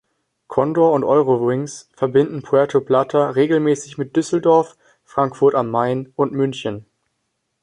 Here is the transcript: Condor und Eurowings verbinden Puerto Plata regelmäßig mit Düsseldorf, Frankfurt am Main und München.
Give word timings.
Condor 0.47 0.93
und 0.93 1.03
Eurowings 1.03 1.87
verbinden 1.95 2.41
Puerto 2.41 2.81
Plata 2.81 3.29
regelmäßig 3.29 3.99
mit 3.99 4.15
Düsseldorf, 4.15 4.75
Frankfurt 5.05 5.53
am 5.53 5.69
Main 5.69 6.11
und 6.15 6.31
München. 6.31 6.87